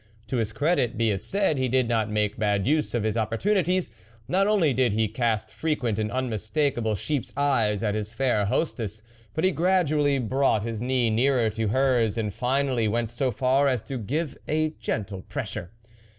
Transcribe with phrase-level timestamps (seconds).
[0.29, 3.91] To his credit, be it said, he did not make bad use of his opportunities.
[4.27, 9.03] Not only did he cast frequent and unmistakable sheep's eyes at his fair hostess,
[9.35, 13.83] but he gradually brought his knee nearer to hers, and finally went so far as
[13.83, 15.69] to give it a gentle pressure.